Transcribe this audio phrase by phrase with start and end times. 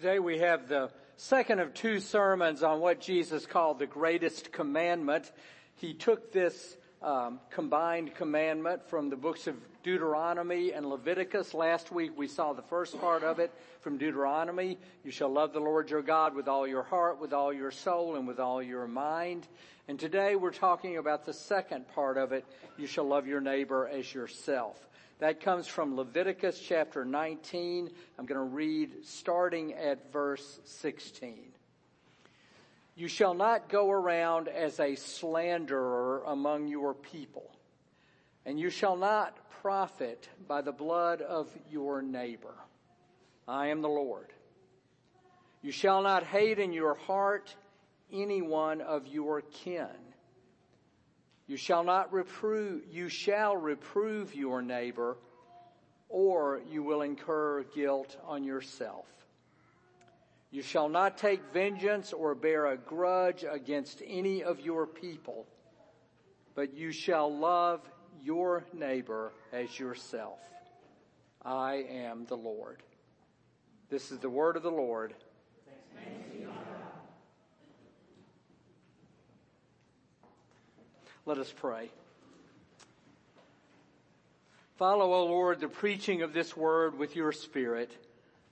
[0.00, 5.32] Today we have the second of two sermons on what Jesus called the greatest commandment.
[5.74, 11.52] He took this um, combined commandment from the books of Deuteronomy and Leviticus.
[11.52, 14.78] Last week we saw the first part of it from Deuteronomy.
[15.02, 18.14] You shall love the Lord your God with all your heart, with all your soul,
[18.14, 19.48] and with all your mind.
[19.88, 22.44] And today we're talking about the second part of it.
[22.76, 24.88] You shall love your neighbor as yourself.
[25.18, 27.90] That comes from Leviticus chapter 19.
[28.18, 31.40] I'm going to read starting at verse 16.
[32.94, 37.50] You shall not go around as a slanderer among your people,
[38.46, 42.54] and you shall not profit by the blood of your neighbor.
[43.48, 44.32] I am the Lord.
[45.62, 47.56] You shall not hate in your heart
[48.12, 50.07] any one of your kin.
[51.48, 55.16] You shall not reprove, you shall reprove your neighbor
[56.10, 59.06] or you will incur guilt on yourself.
[60.50, 65.46] You shall not take vengeance or bear a grudge against any of your people,
[66.54, 67.80] but you shall love
[68.22, 70.38] your neighbor as yourself.
[71.42, 72.82] I am the Lord.
[73.90, 75.14] This is the word of the Lord.
[81.28, 81.90] Let us pray.
[84.76, 87.90] Follow, O Lord, the preaching of this word with your spirit,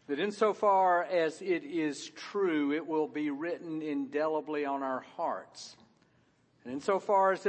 [0.08, 5.74] that insofar as it is true, it will be written indelibly on our hearts.
[6.64, 7.46] And insofar as,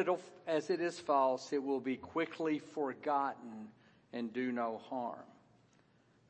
[0.48, 3.68] as it is false, it will be quickly forgotten
[4.14, 5.26] and do no harm.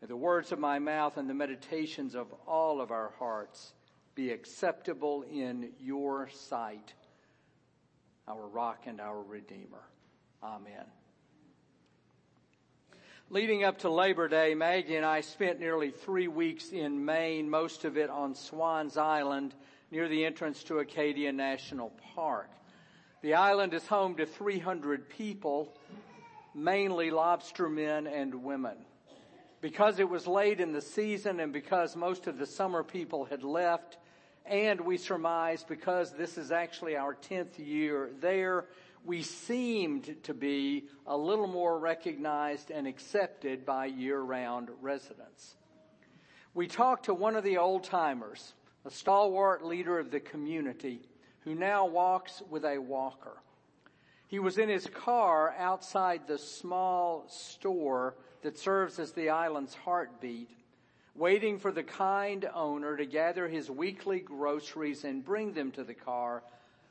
[0.02, 3.74] May the words of my mouth and the meditations of all of our hearts
[4.16, 6.96] be acceptable in your sight
[8.28, 9.84] our rock and our redeemer.
[10.44, 10.86] Amen.
[13.30, 17.84] Leading up to Labor Day, Maggie and I spent nearly three weeks in Maine, most
[17.84, 19.54] of it on Swans Island
[19.92, 22.50] near the entrance to Acadia National Park.
[23.22, 25.74] The island is home to 300 people,
[26.54, 28.78] mainly lobstermen and women.
[29.60, 33.44] Because it was late in the season and because most of the summer people had
[33.44, 33.98] left,
[34.48, 38.66] and we surmise because this is actually our 10th year there,
[39.04, 45.56] we seemed to be a little more recognized and accepted by year-round residents.
[46.54, 48.54] We talked to one of the old timers,
[48.86, 51.02] a stalwart leader of the community
[51.42, 53.38] who now walks with a walker.
[54.28, 60.50] He was in his car outside the small store that serves as the island's heartbeat
[61.18, 65.94] waiting for the kind owner to gather his weekly groceries and bring them to the
[65.94, 66.44] car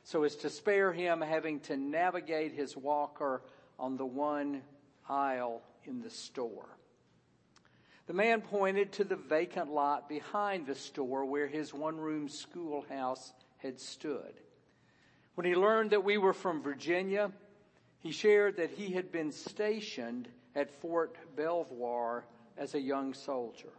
[0.03, 3.43] so as to spare him having to navigate his walker
[3.79, 4.63] on the one
[5.09, 6.69] aisle in the store.
[8.07, 13.33] The man pointed to the vacant lot behind the store where his one room schoolhouse
[13.59, 14.35] had stood.
[15.35, 17.33] When he learned that we were from Virginia,
[17.99, 22.25] he shared that he had been stationed at Fort Belvoir
[22.57, 23.73] as a young soldier.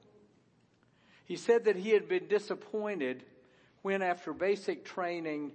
[1.27, 3.23] He said that he had been disappointed
[3.81, 5.51] when after basic training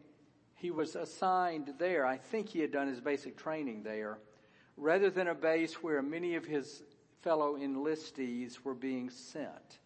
[0.56, 2.05] he was assigned there.
[2.05, 4.19] I think he had done his basic training there
[4.77, 6.83] rather than a base where many of his
[7.22, 9.78] fellow enlistees were being sent.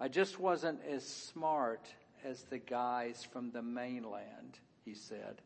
[0.00, 1.86] I just wasn't as smart
[2.24, 5.40] as the guys from the mainland, he said.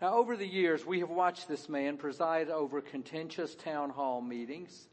[0.00, 4.86] Now over the years, we have watched this man preside over contentious town hall meetings,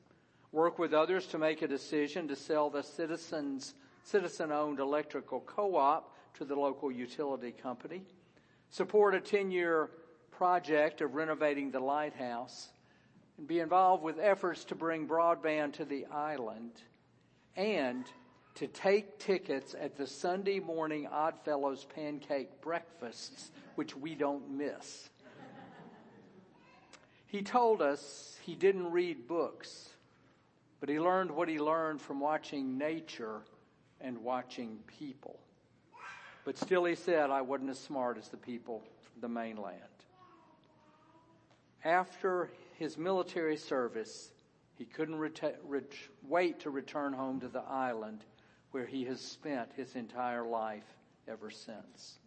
[0.55, 3.73] work with others to make a decision to sell the citizens,
[4.05, 8.01] citizen-owned electrical co-op to the local utility company,
[8.69, 9.89] support a 10-year
[10.31, 12.69] project of renovating the lighthouse,
[13.37, 16.71] and be involved with efforts to bring broadband to the island,
[17.57, 18.05] and
[18.55, 25.09] to take tickets at the Sunday morning Oddfellows pancake breakfasts, which we don't miss.
[27.27, 29.89] He told us he didn't read books
[30.85, 33.41] but he learned what he learned from watching nature
[34.01, 35.39] and watching people.
[36.43, 39.79] But still he said, I wasn't as smart as the people from the mainland.
[41.83, 44.29] After his military service,
[44.77, 45.59] he couldn't ret-
[46.21, 48.23] wait to return home to the island
[48.69, 50.85] where he has spent his entire life
[51.27, 52.19] ever since.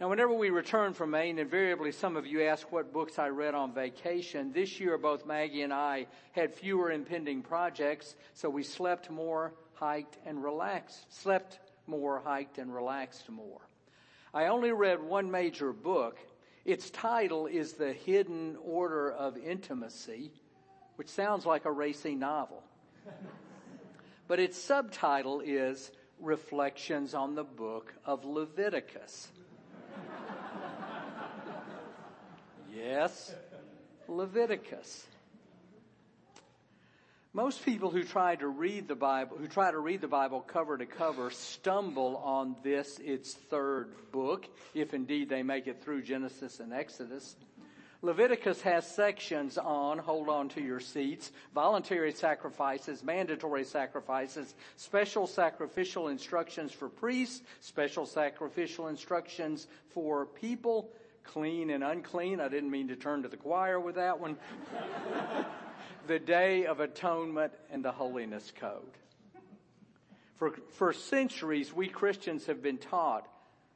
[0.00, 3.54] Now, whenever we return from Maine, invariably some of you ask what books I read
[3.54, 4.50] on vacation.
[4.50, 10.16] This year, both Maggie and I had fewer impending projects, so we slept more, hiked,
[10.24, 11.04] and relaxed.
[11.12, 13.60] Slept more, hiked, and relaxed more.
[14.32, 16.16] I only read one major book.
[16.64, 20.30] Its title is The Hidden Order of Intimacy,
[20.96, 22.62] which sounds like a racy novel.
[24.28, 29.28] but its subtitle is Reflections on the Book of Leviticus.
[32.74, 33.34] Yes,
[34.08, 35.06] Leviticus.
[37.32, 40.76] Most people who try to read the Bible, who try to read the Bible cover
[40.76, 46.58] to cover, stumble on this, its third book, if indeed they make it through Genesis
[46.58, 47.36] and Exodus.
[48.02, 56.08] Leviticus has sections on, hold on to your seats, voluntary sacrifices, mandatory sacrifices, special sacrificial
[56.08, 60.90] instructions for priests, special sacrificial instructions for people,
[61.24, 62.40] clean and unclean.
[62.40, 64.38] I didn't mean to turn to the choir with that one.
[66.06, 68.96] the Day of Atonement and the Holiness Code.
[70.36, 73.28] For, for centuries, we Christians have been taught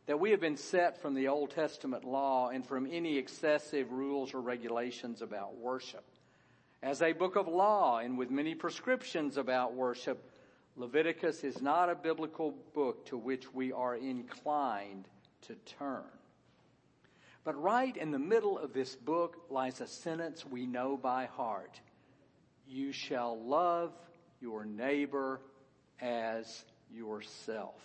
[0.06, 4.34] that we have been set from the Old Testament law and from any excessive rules
[4.34, 6.04] or regulations about worship.
[6.82, 10.30] As a book of law and with many prescriptions about worship,
[10.76, 15.08] Leviticus is not a biblical book to which we are inclined
[15.42, 16.02] to turn.
[17.44, 21.80] But right in the middle of this book lies a sentence we know by heart
[22.66, 23.92] you shall love
[24.40, 25.40] your neighbor
[26.00, 27.80] as yourself.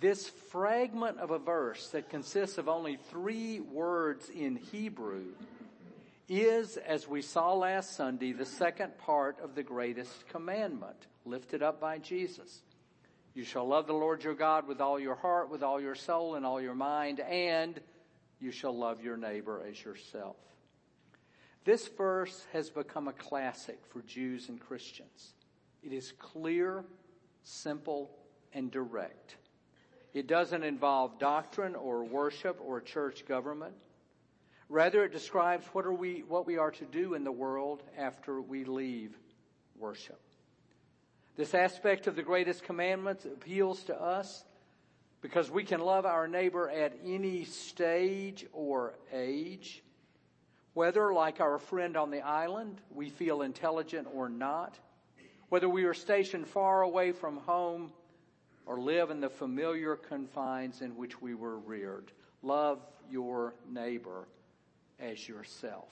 [0.00, 5.32] This fragment of a verse that consists of only three words in Hebrew
[6.28, 11.80] is, as we saw last Sunday, the second part of the greatest commandment lifted up
[11.80, 12.62] by Jesus.
[13.34, 16.36] You shall love the Lord your God with all your heart, with all your soul,
[16.36, 17.80] and all your mind, and
[18.40, 20.36] you shall love your neighbor as yourself.
[21.64, 25.34] This verse has become a classic for Jews and Christians.
[25.82, 26.84] It is clear,
[27.42, 28.10] simple,
[28.52, 29.36] and direct.
[30.14, 33.74] It doesn't involve doctrine or worship or church government.
[34.68, 38.40] Rather, it describes what are we, what we are to do in the world after
[38.40, 39.16] we leave
[39.78, 40.20] worship.
[41.36, 44.44] This aspect of the greatest commandments appeals to us
[45.20, 49.82] because we can love our neighbor at any stage or age
[50.78, 54.78] whether, like our friend on the island, we feel intelligent or not,
[55.48, 57.92] whether we are stationed far away from home
[58.68, 62.12] or live in the familiar confines in which we were reared.
[62.42, 62.78] Love
[63.10, 64.28] your neighbor
[65.00, 65.88] as yourself.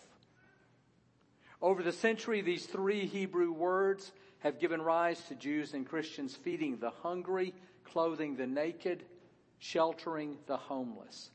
[1.62, 6.76] Over the century, these three Hebrew words have given rise to Jews and Christians feeding
[6.76, 9.04] the hungry, clothing the naked,
[9.58, 11.30] sheltering the homeless.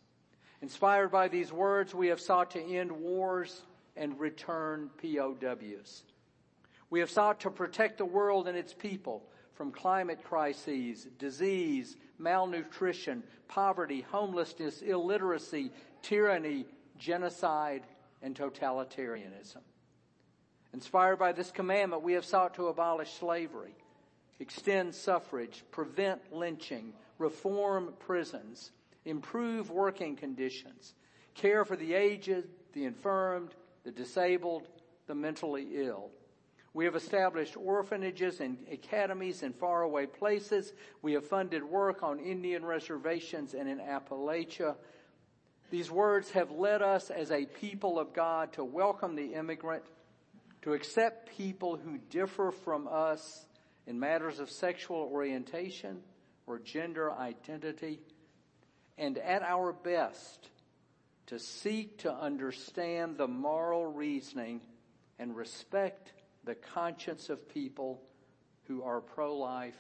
[0.62, 3.64] Inspired by these words, we have sought to end wars
[3.96, 6.04] and return POWs.
[6.92, 9.24] We have sought to protect the world and its people
[9.62, 15.72] from climate crises, disease, malnutrition, poverty, homelessness, illiteracy,
[16.02, 16.66] tyranny,
[16.98, 17.84] genocide,
[18.24, 19.62] and totalitarianism.
[20.74, 23.76] Inspired by this commandment, we have sought to abolish slavery,
[24.40, 28.72] extend suffrage, prevent lynching, reform prisons,
[29.06, 30.96] improve working conditions,
[31.36, 33.54] care for the aged, the infirmed,
[33.84, 34.68] the disabled,
[35.06, 36.10] the mentally ill.
[36.74, 40.72] We have established orphanages and academies in faraway places.
[41.02, 44.76] We have funded work on Indian reservations and in Appalachia.
[45.70, 49.84] These words have led us as a people of God to welcome the immigrant,
[50.62, 53.46] to accept people who differ from us
[53.86, 56.02] in matters of sexual orientation
[56.48, 58.00] or gender identity,
[58.98, 60.50] and at our best
[61.28, 64.62] to seek to understand the moral reasoning
[65.20, 66.14] and respect
[66.44, 68.02] the conscience of people
[68.68, 69.78] who are pro-life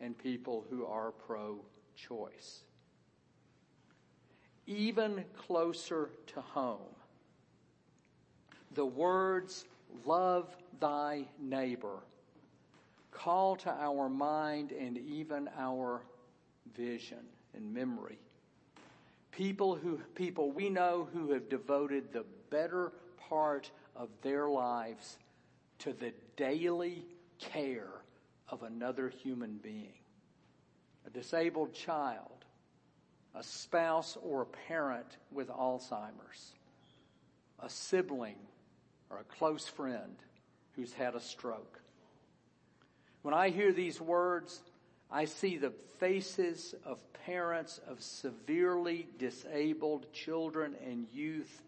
[0.00, 2.60] and people who are pro-choice.
[4.66, 6.94] Even closer to home,
[8.74, 9.64] the words
[10.04, 12.00] love thy neighbor
[13.10, 16.02] call to our mind and even our
[16.76, 18.18] vision and memory
[19.38, 22.92] People who, people we know who have devoted the better
[23.28, 25.16] part of their lives
[25.80, 27.04] to the daily
[27.38, 28.02] care
[28.48, 29.92] of another human being.
[31.06, 32.44] A disabled child,
[33.34, 36.52] a spouse or a parent with Alzheimer's,
[37.60, 38.38] a sibling
[39.10, 40.16] or a close friend
[40.72, 41.80] who's had a stroke.
[43.22, 44.62] When I hear these words,
[45.10, 51.62] I see the faces of parents of severely disabled children and youth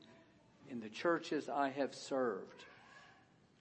[0.69, 2.65] in the churches I have served.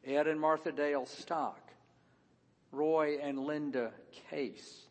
[0.05, 1.59] Ed and Martha Dale Stock,
[2.71, 3.91] Roy and Linda
[4.29, 4.87] Case,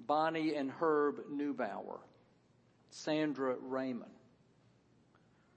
[0.00, 1.98] Bonnie and Herb Neubauer,
[2.90, 4.10] Sandra Raymond.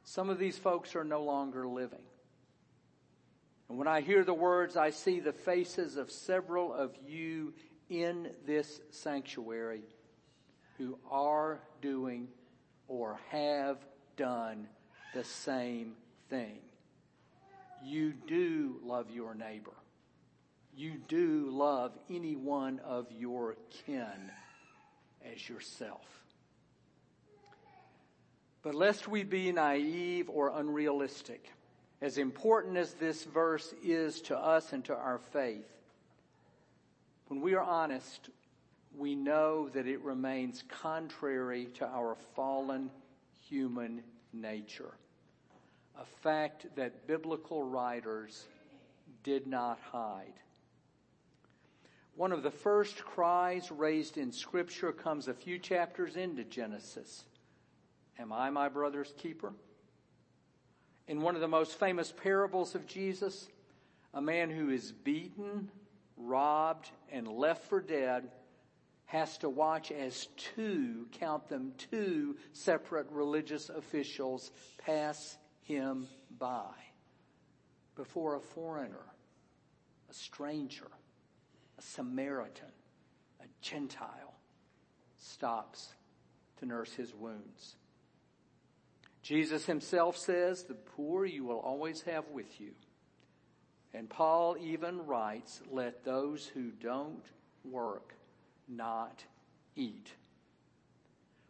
[0.04, 2.04] Some of these folks are no longer living.
[3.70, 7.54] And when I hear the words, I see the faces of several of you
[7.90, 9.84] in this sanctuary
[10.78, 12.30] who are doing
[12.88, 13.78] or have
[14.16, 14.68] done
[15.14, 15.94] the same
[16.30, 16.60] thing.
[17.84, 19.74] You do love your neighbor.
[20.76, 23.56] You do love any one of your
[23.86, 24.32] kin
[25.34, 26.06] as yourself.
[28.62, 31.52] But lest we be naive or unrealistic,
[32.02, 35.66] as important as this verse is to us and to our faith,
[37.28, 38.30] when we are honest,
[38.98, 42.90] we know that it remains contrary to our fallen
[43.50, 44.04] human
[44.34, 44.94] nature.
[46.00, 48.46] A fact that biblical writers
[49.24, 50.34] did not hide.
[52.16, 57.26] One of the first cries raised in Scripture comes a few chapters into Genesis.
[58.20, 59.54] Am I my brother's keeper?
[61.08, 63.48] In one of the most famous parables of Jesus,
[64.14, 65.70] a man who is beaten,
[66.18, 68.30] robbed, and left for dead
[69.06, 75.38] has to watch as two, count them, two separate religious officials pass
[75.68, 76.08] him
[76.40, 76.72] by
[77.96, 79.06] before a foreigner,
[80.10, 80.88] a stranger,
[81.78, 82.72] a Samaritan,
[83.42, 84.36] a Gentile
[85.20, 85.94] stops
[86.60, 87.76] to nurse his wounds.
[89.22, 92.72] Jesus himself says, the poor you will always have with you.
[93.94, 97.26] And Paul even writes, let those who don't
[97.66, 98.14] work
[98.68, 99.24] not
[99.76, 100.12] eat.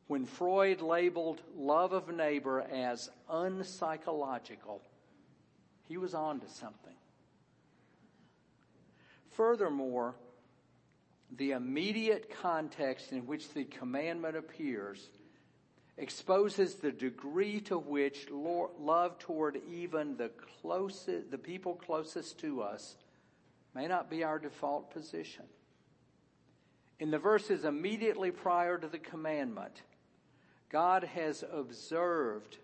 [0.08, 4.80] When Freud labeled love of neighbor as unpsychological,
[5.88, 6.96] he was on to something.
[9.32, 10.16] Furthermore,
[11.36, 15.10] the immediate context in which the commandment appears
[15.98, 22.96] exposes the degree to which love toward even the closest, the people closest to us
[23.76, 25.46] may not be our default position.
[27.00, 29.82] In the verses immediately prior to the commandment,
[30.70, 32.58] God has observed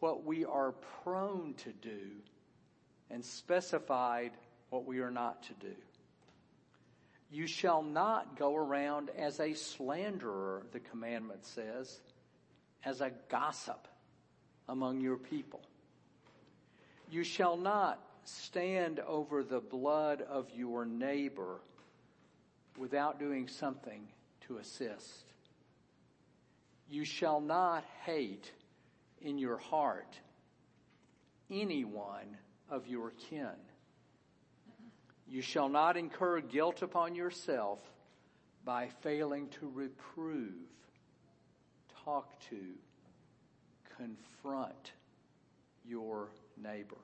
[0.00, 2.10] what we are prone to do
[3.10, 4.32] and specified
[4.70, 5.74] what we are not to do.
[7.30, 12.00] You shall not go around as a slanderer, the commandment says
[12.84, 13.88] as a gossip
[14.68, 15.62] among your people.
[17.10, 21.60] You shall not stand over the blood of your neighbor
[22.78, 24.08] without doing something
[24.46, 25.33] to assist.
[26.88, 28.50] You shall not hate
[29.20, 30.18] in your heart
[31.50, 32.36] anyone
[32.70, 33.56] of your kin.
[35.26, 37.80] You shall not incur guilt upon yourself
[38.64, 40.52] by failing to reprove
[42.04, 42.56] talk to,
[43.96, 44.92] confront
[45.86, 46.28] your
[46.62, 46.98] neighbor.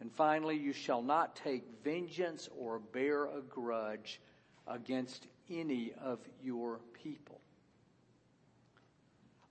[0.00, 4.20] And finally, you shall not take vengeance or bear a grudge
[4.66, 7.40] against any of your people.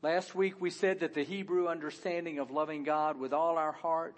[0.03, 4.17] Last week we said that the Hebrew understanding of loving God with all our heart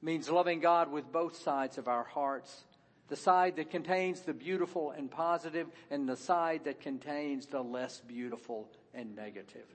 [0.00, 2.64] means loving God with both sides of our hearts
[3.12, 8.00] the side that contains the beautiful and positive, and the side that contains the less
[8.00, 9.66] beautiful and negative.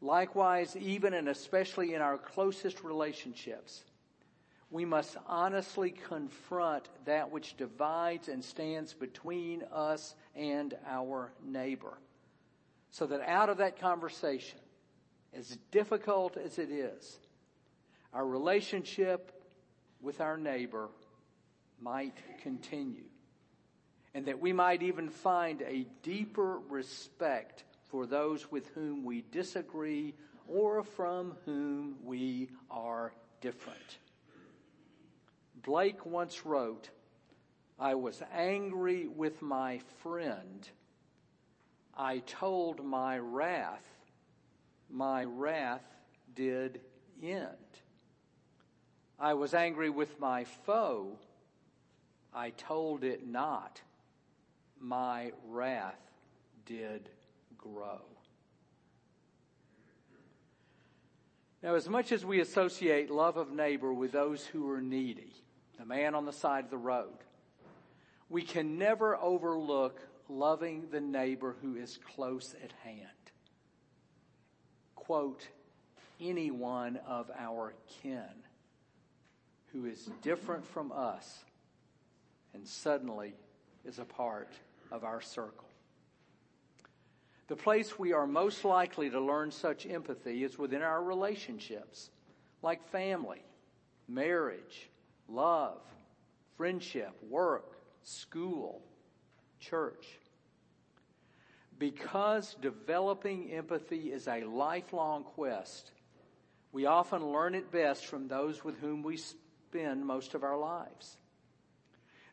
[0.00, 3.84] Likewise, even and especially in our closest relationships,
[4.70, 11.98] we must honestly confront that which divides and stands between us and our neighbor.
[12.90, 14.58] So that out of that conversation,
[15.34, 17.18] as difficult as it is,
[18.12, 19.32] our relationship
[20.00, 20.88] with our neighbor
[21.80, 23.04] might continue.
[24.14, 30.14] And that we might even find a deeper respect for those with whom we disagree
[30.48, 33.98] or from whom we are different.
[35.62, 36.88] Blake once wrote,
[37.78, 40.68] I was angry with my friend.
[41.98, 43.84] I told my wrath,
[44.88, 45.82] my wrath
[46.36, 46.80] did
[47.20, 47.48] end.
[49.18, 51.18] I was angry with my foe.
[52.32, 53.82] I told it not.
[54.80, 55.98] My wrath
[56.66, 57.08] did
[57.56, 58.00] grow.
[61.64, 65.32] Now, as much as we associate love of neighbor with those who are needy,
[65.76, 67.18] the man on the side of the road,
[68.28, 73.08] we can never overlook loving the neighbor who is close at hand.
[74.94, 75.48] Quote,
[76.20, 78.22] anyone of our kin
[79.72, 81.44] who is different from us
[82.54, 83.34] and suddenly
[83.84, 84.52] is a part
[84.90, 85.68] of our circle.
[87.48, 92.10] The place we are most likely to learn such empathy is within our relationships,
[92.62, 93.42] like family,
[94.06, 94.90] marriage,
[95.28, 95.80] love,
[96.56, 98.82] friendship, work, school,
[99.58, 100.18] church.
[101.78, 105.92] Because developing empathy is a lifelong quest,
[106.72, 111.16] we often learn it best from those with whom we spend most of our lives.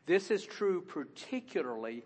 [0.06, 2.04] This is true particularly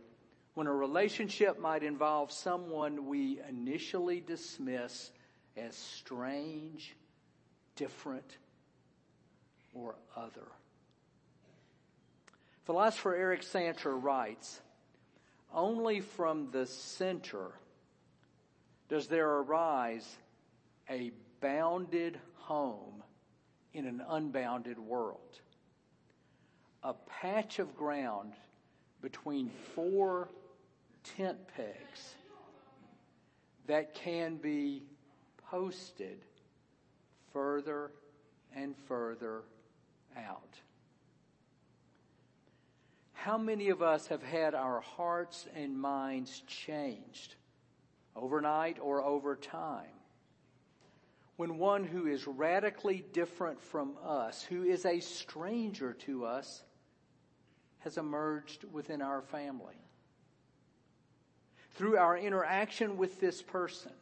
[0.54, 5.10] when a relationship might involve someone we initially dismiss
[5.56, 6.96] as strange,
[7.76, 8.36] different,
[9.74, 10.46] or other.
[12.64, 14.60] Philosopher Eric Santner writes,
[15.54, 17.52] only from the center
[18.88, 20.16] does there arise
[20.88, 23.02] a bounded home
[23.72, 25.40] in an unbounded world.
[26.82, 28.32] A patch of ground
[29.00, 30.28] between four
[31.16, 32.14] tent pegs
[33.66, 34.82] that can be
[35.50, 36.18] posted
[37.32, 37.92] further
[38.54, 39.42] and further
[40.16, 40.54] out.
[43.20, 47.34] How many of us have had our hearts and minds changed
[48.16, 49.92] overnight or over time?
[51.36, 56.62] When one who is radically different from us, who is a stranger to us,
[57.80, 59.76] has emerged within our family.
[61.72, 63.92] Through our interaction with this person,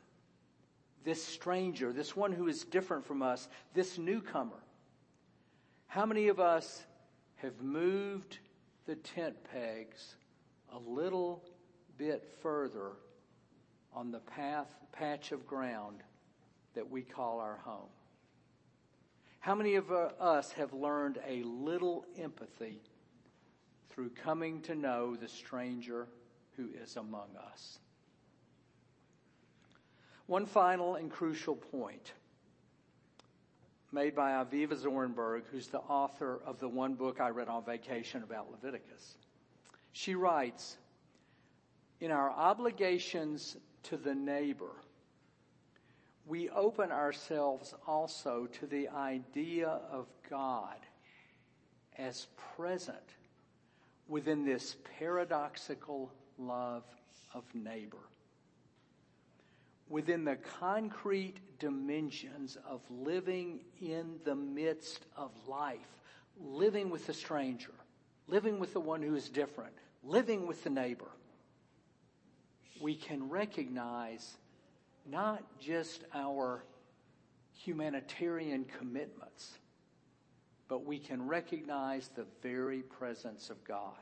[1.03, 4.63] this stranger, this one who is different from us, this newcomer,
[5.89, 6.85] how many of us
[7.39, 8.39] have moved
[8.89, 10.15] the tent pegs
[10.73, 11.45] a little
[11.99, 12.93] bit further
[13.93, 16.03] on the path, patch of ground
[16.75, 17.91] that we call our home.
[19.41, 22.81] How many of uh, us have learned a little empathy
[23.91, 26.09] through coming to know the stranger
[26.57, 27.81] who is among us?
[30.25, 32.13] One final and crucial point
[33.93, 38.23] made by Avivah Zornberg, who's the author of the one book I read on vacation
[38.23, 39.17] about Leviticus.
[39.93, 40.77] She writes,
[42.01, 44.73] in our obligations to the neighbor,
[46.27, 50.77] we open ourselves also to the idea of God
[51.97, 52.97] as present
[54.07, 56.85] within this paradoxical love
[57.35, 58.09] of neighbor
[59.89, 65.89] within the concrete dimensions of living in the midst of life,
[66.41, 67.73] living with the stranger,
[68.27, 69.73] living with the one who is different,
[70.03, 71.11] living with the neighbor,
[72.81, 74.37] we can recognize
[75.11, 76.63] not just our
[77.55, 79.59] humanitarian commitments,
[80.69, 83.97] but we can recognize the very presence of God.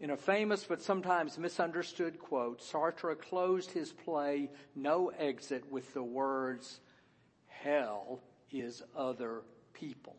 [0.00, 6.02] In a famous but sometimes misunderstood quote, Sartre closed his play No Exit with the
[6.02, 6.80] words,
[7.46, 9.42] Hell is other
[9.74, 10.16] people.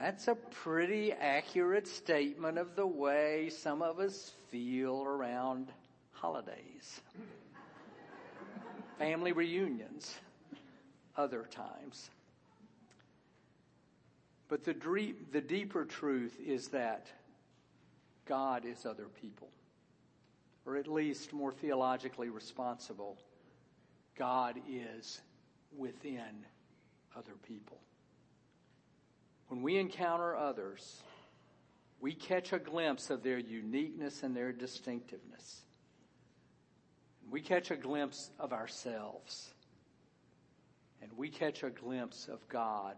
[0.00, 5.70] That's a pretty accurate statement of the way some of us feel around
[6.12, 7.02] holidays,
[8.98, 10.14] family reunions,
[11.18, 12.08] other times.
[14.52, 17.06] But the, the deeper truth is that
[18.26, 19.48] God is other people,
[20.66, 23.16] or at least more theologically responsible,
[24.14, 25.22] God is
[25.74, 26.44] within
[27.16, 27.78] other people.
[29.48, 31.00] When we encounter others,
[32.02, 35.62] we catch a glimpse of their uniqueness and their distinctiveness.
[37.30, 39.54] We catch a glimpse of ourselves.
[41.00, 42.96] And we catch a glimpse of God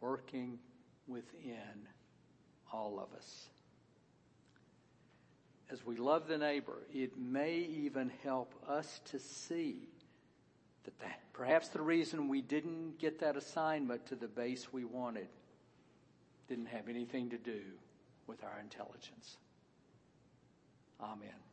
[0.00, 0.58] working
[1.06, 1.88] within
[2.72, 3.48] all of us.
[5.70, 9.88] As we love the neighbor, it may even help us to see
[10.84, 15.28] that, that perhaps the reason we didn't get that assignment to the base we wanted
[16.48, 17.60] didn't have anything to do
[18.28, 19.38] with our intelligence.
[21.00, 21.45] Amen.